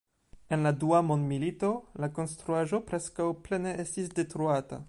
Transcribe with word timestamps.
En 0.55 0.63
la 0.67 0.71
Dua 0.83 1.01
Mondmilito 1.09 1.69
la 2.05 2.11
konstruaĵo 2.17 2.83
preskaŭ 2.91 3.31
plene 3.49 3.79
estis 3.85 4.15
detruata. 4.21 4.79